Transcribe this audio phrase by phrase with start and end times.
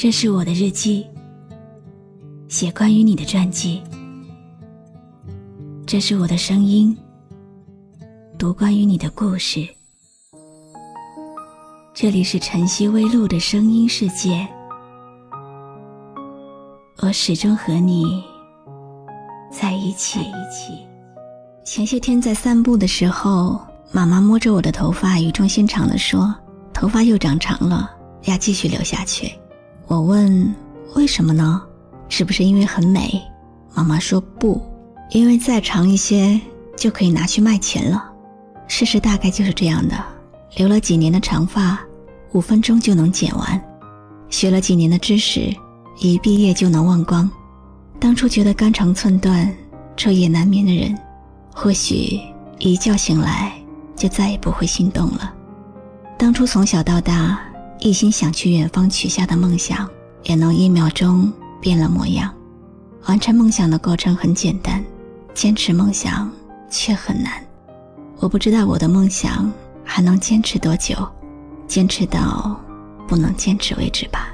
[0.00, 1.04] 这是我的日记，
[2.46, 3.82] 写关于你的传记。
[5.84, 6.96] 这是我的声音，
[8.38, 9.68] 读关于你的故事。
[11.92, 14.46] 这里是晨曦微露的声音世界，
[16.98, 18.22] 我始终和你
[19.50, 20.20] 在一起。
[21.64, 23.60] 前些天在散步的时候，
[23.90, 26.32] 妈妈摸着我的头发，语重心长地说
[26.72, 27.90] ：“头发又长长了，
[28.26, 29.32] 要继续留下去。”
[29.88, 30.54] 我问
[30.96, 31.62] ：“为什么呢？
[32.10, 33.20] 是不是因为很美？”
[33.74, 34.60] 妈妈说：“不，
[35.12, 36.38] 因为再长一些
[36.76, 38.12] 就可以拿去卖钱了。”
[38.68, 39.96] 事实大概就是这样的。
[40.56, 41.80] 留了几年的长发，
[42.32, 43.58] 五分钟就能剪完；
[44.28, 45.50] 学了几年的知识，
[46.00, 47.28] 一毕业就能忘光。
[47.98, 49.50] 当初觉得肝肠寸断、
[49.96, 50.94] 彻夜难眠的人，
[51.54, 52.20] 或许
[52.58, 53.52] 一觉醒来
[53.96, 55.32] 就再也不会心动了。
[56.18, 57.38] 当初从小到大。
[57.80, 59.88] 一心想去远方取下的梦想，
[60.24, 62.32] 也能一秒钟变了模样。
[63.06, 64.84] 完成梦想的过程很简单，
[65.32, 66.30] 坚持梦想
[66.68, 67.32] 却很难。
[68.18, 69.50] 我不知道我的梦想
[69.84, 70.96] 还能坚持多久，
[71.66, 72.60] 坚持到
[73.06, 74.28] 不能坚持为止吧，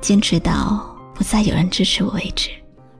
[0.00, 2.50] 坚持到不再有人支持我为止。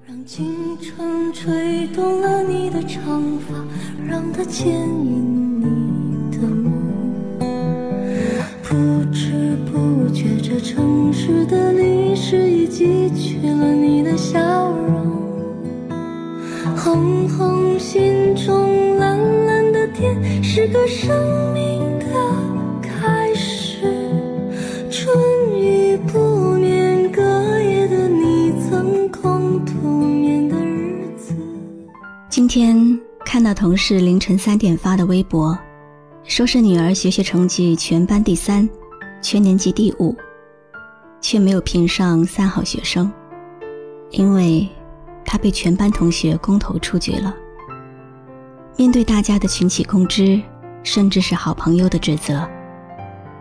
[0.06, 3.54] 让青春吹动了你的长发，
[4.06, 6.72] 让它牵引你的梦。
[8.62, 9.53] 不知
[9.84, 15.12] 不觉，这城市的历史已记取了你的笑容。
[16.76, 22.06] 红红心中，蓝蓝的天，是个生命的
[22.80, 23.86] 开始。
[24.90, 25.14] 春
[25.58, 27.22] 雨不眠，隔
[27.60, 31.34] 夜的你曾空独眠的日子。
[32.30, 35.56] 今天看到同事凌晨三点发的微博。
[36.26, 38.66] 说是女儿学习成绩全班第三，
[39.24, 40.14] 全年级第五，
[41.18, 43.10] 却没有评上三好学生，
[44.10, 44.68] 因为
[45.24, 47.34] 他被全班同学公投出局了。
[48.76, 50.38] 面对大家的群起攻之，
[50.82, 52.46] 甚至是好朋友的指责，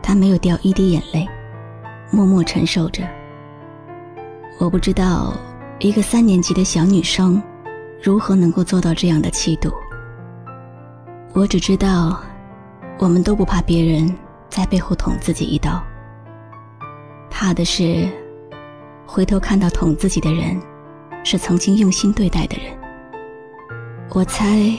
[0.01, 1.27] 他没有掉一滴眼泪，
[2.11, 3.03] 默默承受着。
[4.59, 5.33] 我不知道
[5.79, 7.43] 一个三年级的小女生
[8.01, 9.69] 如何能够做到这样的气度，
[11.33, 12.23] 我只知道。
[12.99, 14.15] 我们都不怕别人
[14.53, 15.83] 在背后捅自己一刀，
[17.27, 18.07] 怕的是
[19.03, 20.61] 回头看到捅自己的人
[21.23, 22.71] 是曾经用心对待的人。
[24.11, 24.77] 我猜，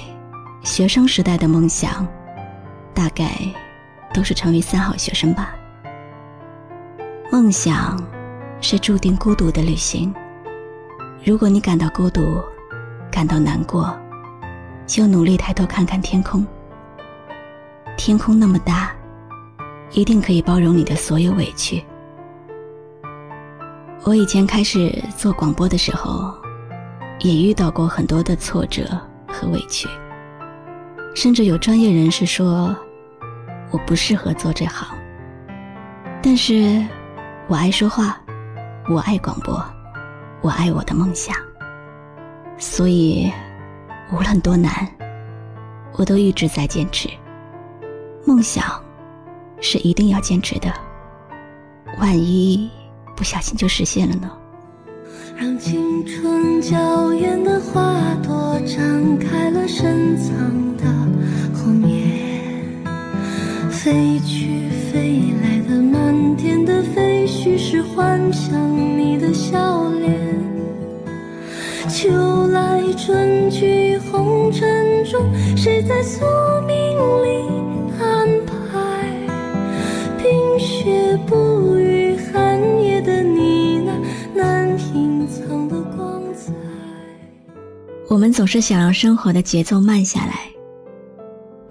[0.62, 2.06] 学生时代的梦想
[2.94, 3.32] 大概
[4.12, 5.52] 都是成为三好学生吧。
[7.32, 8.00] 梦想
[8.60, 10.14] 是注定孤独的旅行。
[11.24, 12.40] 如果你感到孤独，
[13.10, 13.92] 感到难过，
[14.86, 16.46] 就努力抬头看看天空。
[17.96, 18.94] 天空那么大，
[19.94, 21.82] 一定可以包容你的所有委屈。
[24.03, 26.34] 我以前开始做广播的时候，
[27.21, 28.84] 也遇到过很多的挫折
[29.28, 29.88] 和委屈，
[31.15, 32.77] 甚至有专业人士说
[33.71, 34.87] 我不适合做这行。
[36.21, 36.84] 但是，
[37.47, 38.21] 我爱说话，
[38.91, 39.65] 我爱广播，
[40.43, 41.37] 我爱我的梦想，
[42.59, 43.32] 所以
[44.12, 44.88] 无论多难，
[45.93, 47.09] 我都一直在坚持。
[48.26, 48.65] 梦想
[49.64, 50.70] 是一定要坚持的，
[51.98, 52.70] 万一
[53.16, 54.30] 不小心就实现了呢？
[55.34, 60.84] 让青春娇艳的花朵绽开了深藏的
[61.54, 62.42] 红颜，
[63.70, 68.52] 飞去飞来的满天的飞絮是幻想
[68.98, 70.14] 你的笑脸。
[71.88, 75.22] 秋来春去红尘中，
[75.56, 76.20] 谁在宿
[76.66, 76.76] 命
[77.25, 77.44] 里？
[88.09, 90.50] 我们总是想让生活的节奏慢下来，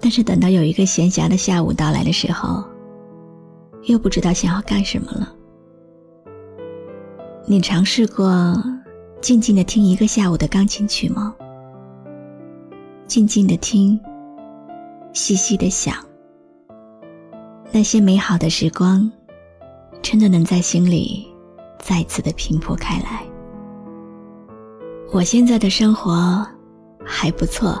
[0.00, 2.62] 但是等到有一个闲暇的下午到来的时候，
[3.84, 5.34] 又不知道想要干什么了。
[7.46, 8.54] 你尝试过
[9.20, 11.34] 静静的听一个下午的钢琴曲吗？
[13.06, 13.98] 静静的听，
[15.12, 15.94] 细细的想。
[17.70, 19.10] 那些美好的时光，
[20.02, 21.26] 真的能在心里
[21.78, 23.22] 再次的平铺开来。
[25.14, 26.44] 我现在的生活
[27.04, 27.80] 还不错，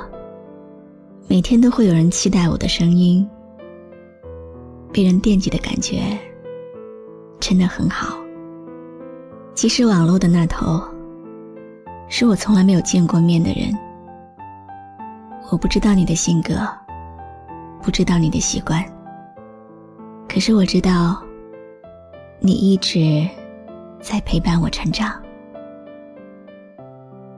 [1.26, 3.28] 每天都会有人期待我的声音，
[4.92, 6.16] 被人惦记的感觉
[7.40, 8.16] 真的很好。
[9.52, 10.80] 即使网络的那头
[12.08, 13.76] 是我从来没有见过面的人，
[15.50, 16.54] 我不知道你的性格，
[17.82, 18.80] 不知道你的习惯。
[20.28, 21.20] 可是我知道，
[22.38, 23.28] 你一直
[24.00, 25.20] 在陪伴我成长。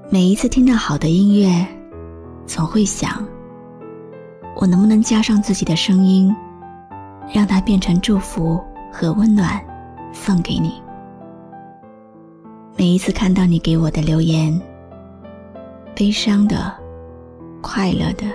[0.08, 1.66] 每一次听到好的音乐，
[2.46, 3.26] 总会想，
[4.54, 6.34] 我能不能加上自己的声音，
[7.34, 8.62] 让它变成祝福
[8.92, 9.60] 和温暖，
[10.12, 10.80] 送给你。
[12.76, 14.56] 每一次看到你给我的留言，
[15.92, 16.72] 悲伤的、
[17.60, 18.26] 快乐的、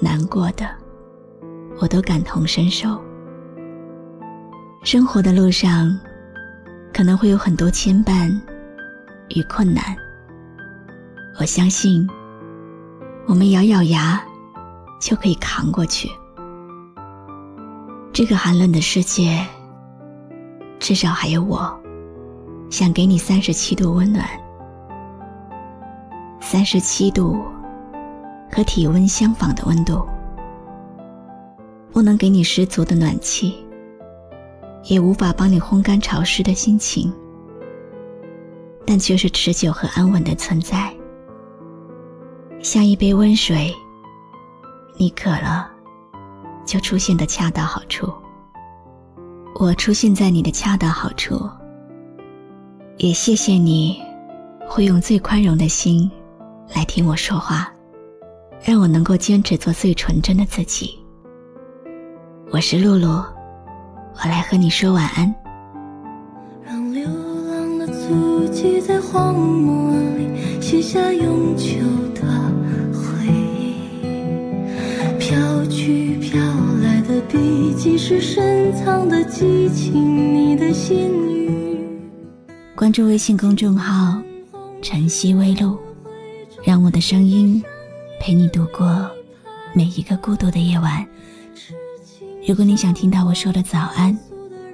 [0.00, 0.68] 难过的，
[1.80, 3.00] 我都感同身受。
[4.82, 5.96] 生活的路上，
[6.92, 8.28] 可能会有很多牵绊
[9.28, 9.96] 与困难。
[11.36, 12.08] 我相信，
[13.26, 14.22] 我们咬咬牙
[15.00, 16.08] 就可以扛过去。
[18.12, 19.44] 这个寒冷的世界，
[20.78, 21.76] 至少还有我，
[22.70, 24.24] 想给你三十七度温暖。
[26.40, 27.42] 三十七度，
[28.52, 30.06] 和体温相仿的温度，
[31.90, 33.66] 不能给你十足的暖气，
[34.84, 37.12] 也无法帮你烘干潮湿的心情，
[38.86, 40.94] 但却是持久和安稳的存在。
[42.64, 43.70] 像一杯温水，
[44.96, 45.68] 你渴了，
[46.64, 48.10] 就出现的恰到好处。
[49.56, 51.38] 我出现在你的恰到好处，
[52.96, 54.00] 也谢谢你，
[54.66, 56.10] 会用最宽容的心
[56.74, 57.70] 来听我说话，
[58.62, 60.98] 让我能够坚持做最纯真的自己。
[62.50, 65.32] 我是露露，我来和你说晚安。
[66.64, 71.76] 让流浪的足迹在荒漠里写下永久
[72.14, 72.33] 的。
[75.26, 76.38] 飘去飘
[76.82, 81.78] 来的笔迹是深藏的激情，你的心语。
[82.74, 84.20] 关注微信公众号
[84.82, 85.78] “晨曦微露”，
[86.62, 87.62] 让我的声音
[88.20, 89.10] 陪你度过
[89.72, 91.02] 每一个孤独的夜晚。
[92.46, 94.14] 如果你想听到我说的早安，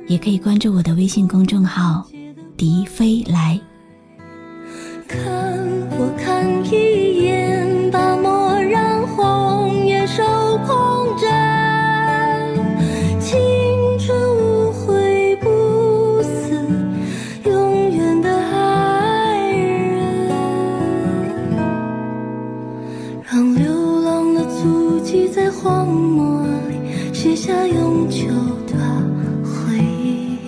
[0.09, 2.05] 也可以关注我的微信公众号
[2.59, 3.61] “笛飞来”。
[5.07, 5.21] 看
[5.93, 7.00] 我看一
[27.23, 28.29] 写下永久
[28.67, 28.79] 的
[29.45, 30.47] 回忆，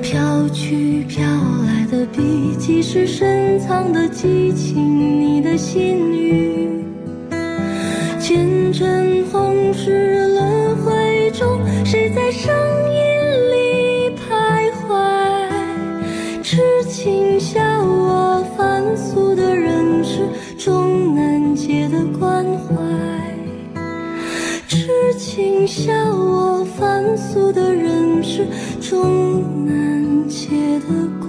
[0.00, 1.22] 飘去飘
[1.66, 6.82] 来的笔迹是深藏的激情，你的心语。
[8.18, 12.50] 前尘红世轮回中，谁在声
[26.12, 28.46] 我凡俗的人世，
[28.80, 31.21] 终难解的。